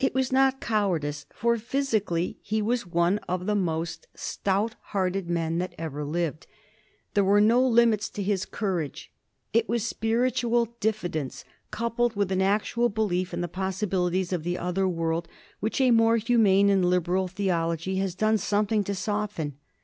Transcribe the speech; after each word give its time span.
It 0.00 0.12
was 0.12 0.32
not 0.32 0.60
cowardice, 0.60 1.24
for 1.32 1.56
physically 1.56 2.36
he 2.42 2.60
was 2.60 2.84
one 2.84 3.18
of 3.28 3.46
the 3.46 3.54
most 3.54 4.08
stout 4.12 4.74
hearted 4.86 5.30
men 5.30 5.58
that 5.58 5.72
ever 5.78 6.04
lived. 6.04 6.48
There 7.14 7.22
were 7.22 7.40
no 7.40 7.64
limits 7.64 8.08
to 8.08 8.24
his 8.24 8.44
courage. 8.44 9.12
It 9.52 9.68
was 9.68 9.86
spiritual 9.86 10.74
diffidence, 10.80 11.44
coupled 11.70 12.16
with 12.16 12.32
an 12.32 12.42
actual 12.42 12.88
belief 12.88 13.32
in 13.32 13.40
the 13.40 13.46
possibilities 13.46 14.32
of 14.32 14.42
the 14.42 14.58
other 14.58 14.88
world, 14.88 15.28
which 15.60 15.80
a 15.80 15.92
more 15.92 16.16
humane 16.16 16.68
and 16.68 16.84
liberal 16.84 17.28
theology 17.28 17.98
has 17.98 18.16
done 18.16 18.38
something 18.38 18.82
to 18.82 18.96
soften. 18.96 19.58